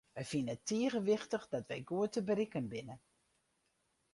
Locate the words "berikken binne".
2.29-2.95